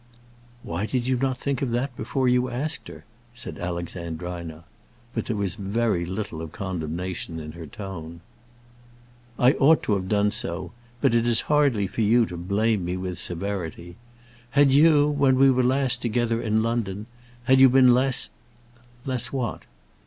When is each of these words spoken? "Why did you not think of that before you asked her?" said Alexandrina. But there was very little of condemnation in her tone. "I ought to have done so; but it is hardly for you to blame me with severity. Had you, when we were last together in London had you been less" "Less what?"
"Why 0.63 0.87
did 0.87 1.05
you 1.05 1.15
not 1.15 1.37
think 1.37 1.61
of 1.61 1.69
that 1.69 1.95
before 1.95 2.27
you 2.27 2.49
asked 2.49 2.87
her?" 2.87 3.05
said 3.35 3.59
Alexandrina. 3.59 4.63
But 5.13 5.25
there 5.27 5.35
was 5.35 5.53
very 5.53 6.07
little 6.07 6.41
of 6.41 6.51
condemnation 6.51 7.39
in 7.39 7.51
her 7.51 7.67
tone. 7.67 8.21
"I 9.37 9.51
ought 9.53 9.83
to 9.83 9.93
have 9.93 10.09
done 10.09 10.31
so; 10.31 10.71
but 11.01 11.13
it 11.13 11.27
is 11.27 11.41
hardly 11.41 11.85
for 11.85 12.01
you 12.01 12.25
to 12.25 12.35
blame 12.35 12.83
me 12.83 12.97
with 12.97 13.19
severity. 13.19 13.95
Had 14.49 14.73
you, 14.73 15.07
when 15.07 15.35
we 15.35 15.51
were 15.51 15.61
last 15.61 16.01
together 16.01 16.41
in 16.41 16.63
London 16.63 17.05
had 17.43 17.59
you 17.59 17.69
been 17.69 17.93
less" 17.93 18.31
"Less 19.05 19.31
what?" 19.31 19.65